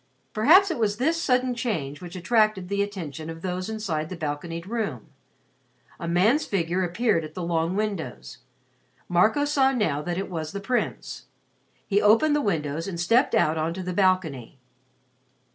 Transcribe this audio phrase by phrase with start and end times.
[0.33, 4.65] Perhaps it was this sudden change which attracted the attention of those inside the balconied
[4.65, 5.11] room.
[5.99, 8.39] A man's figure appeared at the long windows.
[9.07, 11.25] Marco saw now that it was the Prince.
[11.85, 14.57] He opened the windows and stepped out on to the balcony.